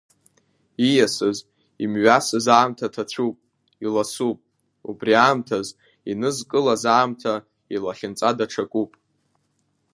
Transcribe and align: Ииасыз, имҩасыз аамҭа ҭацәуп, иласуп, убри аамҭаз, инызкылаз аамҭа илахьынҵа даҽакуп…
Ииасыз, 0.87 1.37
имҩасыз 1.83 2.45
аамҭа 2.55 2.87
ҭацәуп, 2.93 3.35
иласуп, 3.85 4.37
убри 4.89 5.13
аамҭаз, 5.23 5.67
инызкылаз 6.11 6.83
аамҭа 6.95 7.33
илахьынҵа 7.75 8.29
даҽакуп… 8.37 8.91